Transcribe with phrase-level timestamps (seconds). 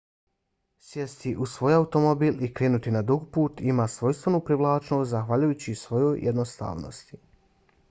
[0.85, 7.25] sjesti u svoj automobil i krenuti na dug put ima svojstvenu privlačnost zahvaljujući svojoj jednostavnosti